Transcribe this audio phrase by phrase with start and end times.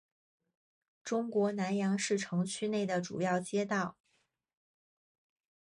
[1.03, 3.97] 中国南阳市城区内的主要街道。